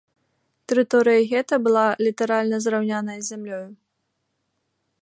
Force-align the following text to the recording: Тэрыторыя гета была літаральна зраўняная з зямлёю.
Тэрыторыя 0.71 1.19
гета 1.33 1.55
была 1.67 1.85
літаральна 2.07 2.57
зраўняная 2.65 3.19
з 3.21 3.25
зямлёю. 3.31 3.65